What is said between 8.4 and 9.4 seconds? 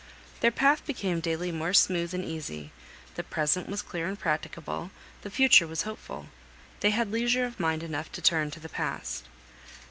to the past.